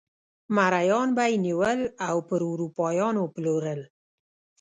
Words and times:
مریان 0.55 1.09
به 1.17 1.23
یې 1.31 1.35
نیول 1.45 1.79
او 2.09 2.17
پر 2.27 2.41
اروپایانو 2.51 3.23
پلورل. 3.35 3.81